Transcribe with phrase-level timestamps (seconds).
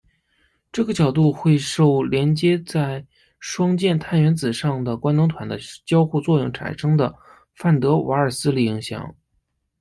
[0.71, 3.05] 这个角度会受连接在
[3.39, 7.13] 双键碳原子上的官能团的交互作用产生的
[7.53, 9.15] 范德瓦耳斯力影响。